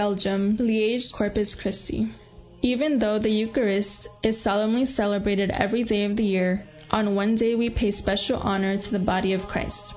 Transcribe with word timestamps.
Belgium, 0.00 0.56
Liège 0.56 1.12
Corpus 1.12 1.54
Christi. 1.54 2.08
Even 2.62 2.98
though 2.98 3.18
the 3.18 3.28
Eucharist 3.28 4.08
is 4.22 4.40
solemnly 4.40 4.86
celebrated 4.86 5.50
every 5.50 5.82
day 5.82 6.04
of 6.04 6.16
the 6.16 6.24
year, 6.24 6.66
on 6.90 7.14
one 7.14 7.34
day 7.34 7.54
we 7.54 7.68
pay 7.68 7.90
special 7.90 8.40
honor 8.40 8.78
to 8.78 8.90
the 8.92 8.98
body 8.98 9.34
of 9.34 9.46
Christ. 9.46 9.92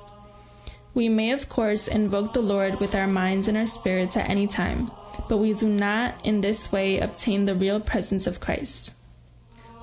We 0.93 1.07
may, 1.07 1.31
of 1.31 1.47
course, 1.47 1.87
invoke 1.87 2.33
the 2.33 2.41
Lord 2.41 2.81
with 2.81 2.95
our 2.95 3.07
minds 3.07 3.47
and 3.47 3.57
our 3.57 3.65
spirits 3.65 4.17
at 4.17 4.29
any 4.29 4.47
time, 4.47 4.91
but 5.29 5.37
we 5.37 5.53
do 5.53 5.69
not 5.69 6.25
in 6.25 6.41
this 6.41 6.69
way 6.69 6.99
obtain 6.99 7.45
the 7.45 7.55
real 7.55 7.79
presence 7.79 8.27
of 8.27 8.41
Christ. 8.41 8.91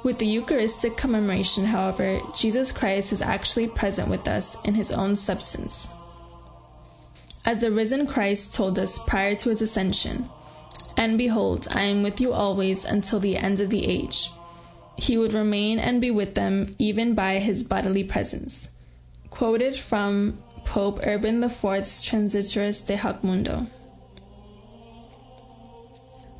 With 0.02 0.18
the 0.18 0.26
Eucharistic 0.26 0.98
commemoration, 0.98 1.64
however, 1.64 2.20
Jesus 2.36 2.72
Christ 2.72 3.14
is 3.14 3.22
actually 3.22 3.68
present 3.68 4.08
with 4.08 4.28
us 4.28 4.54
in 4.66 4.74
his 4.74 4.92
own 4.92 5.16
substance. 5.16 5.88
As 7.50 7.58
the 7.58 7.72
risen 7.72 8.06
Christ 8.06 8.54
told 8.54 8.78
us 8.78 8.96
prior 8.96 9.34
to 9.34 9.48
his 9.48 9.60
ascension, 9.60 10.28
And 10.96 11.18
behold, 11.18 11.66
I 11.68 11.86
am 11.86 12.04
with 12.04 12.20
you 12.20 12.32
always 12.32 12.84
until 12.84 13.18
the 13.18 13.36
end 13.36 13.58
of 13.58 13.70
the 13.70 13.84
age. 13.84 14.30
He 14.96 15.18
would 15.18 15.32
remain 15.32 15.80
and 15.80 16.00
be 16.00 16.12
with 16.12 16.36
them 16.36 16.68
even 16.78 17.14
by 17.14 17.40
his 17.40 17.64
bodily 17.64 18.04
presence. 18.04 18.70
Quoted 19.30 19.74
from 19.74 20.38
Pope 20.64 21.00
Urban 21.02 21.42
IV's 21.42 22.02
Transiturus 22.02 22.86
de 22.86 22.96
Hoc 22.96 23.24
Mundo. 23.24 23.66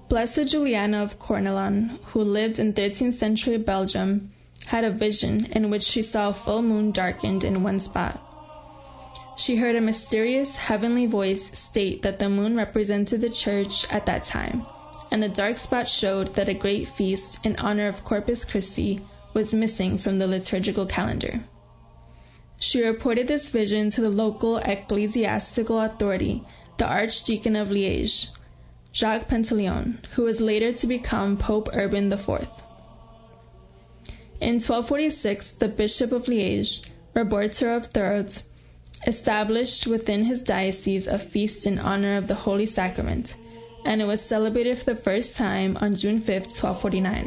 Blessed 0.09 0.47
Juliana 0.47 1.03
of 1.03 1.19
Cornillon, 1.19 1.99
who 2.13 2.23
lived 2.23 2.61
in 2.61 2.73
13th 2.73 3.15
century 3.15 3.59
Belgium, 3.59 4.31
had 4.69 4.85
a 4.85 4.93
vision 4.93 5.47
in 5.47 5.71
which 5.71 5.83
she 5.83 6.03
saw 6.03 6.29
a 6.29 6.33
full 6.33 6.63
moon 6.63 6.93
darkened 6.93 7.43
in 7.43 7.65
one 7.65 7.81
spot. 7.81 8.30
She 9.37 9.57
heard 9.57 9.77
a 9.77 9.81
mysterious 9.81 10.57
heavenly 10.57 11.07
voice 11.07 11.59
state 11.59 12.03
that 12.03 12.19
the 12.19 12.29
moon 12.29 12.57
represented 12.57 13.21
the 13.21 13.31
church 13.31 13.91
at 13.91 14.07
that 14.07 14.25
time, 14.25 14.67
and 15.11 15.23
the 15.23 15.29
dark 15.29 15.57
spot 15.57 15.89
showed 15.89 16.35
that 16.35 16.49
a 16.49 16.55
great 16.55 16.89
feast 16.89 17.45
in 17.45 17.57
honor 17.57 17.89
of 17.89 18.05
Corpus 18.05 18.45
Christi 18.45 19.01
was 19.33 19.55
missing 19.55 19.99
from 19.99 20.19
the 20.19 20.27
liturgical 20.27 20.87
calendar. 20.87 21.41
She 22.59 22.85
reported 22.85 23.27
this 23.27 23.49
vision 23.49 23.89
to 23.91 24.03
the 24.03 24.11
local 24.11 24.59
ecclesiastical 24.59 25.81
authority, 25.81 26.43
the 26.77 26.87
Archdeacon 26.87 27.57
of 27.57 27.69
Liège, 27.69 28.29
Jacques 28.93 29.29
Pantaleon, 29.29 29.97
who 30.13 30.25
was 30.25 30.41
later 30.41 30.73
to 30.73 30.87
become 30.87 31.39
Pope 31.39 31.71
Urban 31.73 32.13
IV. 32.13 32.29
In 34.41 34.55
1246, 34.57 35.53
the 35.53 35.69
Bishop 35.69 36.13
of 36.13 36.27
Liège, 36.27 36.87
Roberto 37.15 37.77
of 37.77 37.91
Thourotte, 37.93 38.43
established 39.07 39.87
within 39.87 40.25
his 40.25 40.43
diocese 40.43 41.07
a 41.07 41.19
feast 41.19 41.67
in 41.67 41.79
honor 41.79 42.17
of 42.17 42.27
the 42.27 42.35
Holy 42.35 42.67
Sacrament, 42.67 43.35
and 43.85 44.01
it 44.01 44.07
was 44.07 44.21
celebrated 44.21 44.79
for 44.79 44.85
the 44.85 45.01
first 45.01 45.37
time 45.37 45.77
on 45.77 45.95
June 45.95 46.21
5, 46.21 46.29
1249. 46.29 47.25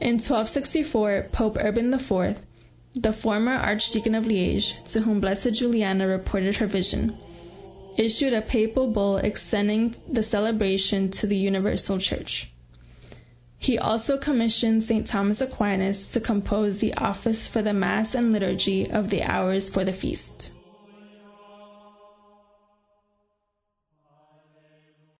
In 0.00 0.14
1264, 0.14 1.28
Pope 1.32 1.56
Urban 1.60 1.92
IV 1.94 2.36
the 2.94 3.12
former 3.12 3.52
Archdeacon 3.52 4.14
of 4.14 4.24
Liège, 4.24 4.84
to 4.92 5.00
whom 5.00 5.20
Blessed 5.20 5.52
Juliana 5.52 6.06
reported 6.06 6.56
her 6.56 6.66
vision, 6.66 7.16
issued 7.96 8.32
a 8.32 8.40
papal 8.40 8.86
bull 8.88 9.16
extending 9.16 9.96
the 10.08 10.22
celebration 10.22 11.10
to 11.10 11.26
the 11.26 11.36
universal 11.36 11.98
church. 11.98 12.52
He 13.64 13.78
also 13.78 14.18
commissioned 14.18 14.84
St. 14.84 15.06
Thomas 15.06 15.40
Aquinas 15.40 16.10
to 16.10 16.20
compose 16.20 16.80
the 16.80 16.92
office 16.98 17.48
for 17.48 17.62
the 17.62 17.72
Mass 17.72 18.14
and 18.14 18.30
liturgy 18.30 18.90
of 18.90 19.08
the 19.08 19.22
hours 19.22 19.70
for 19.70 19.84
the 19.84 19.92
feast. 19.94 20.50